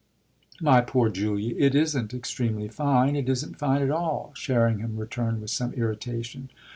[0.59, 5.51] "My poor Julia, it isn't extremely fine; it isn't fine at all," Sherringham returned with
[5.51, 6.49] some irritation.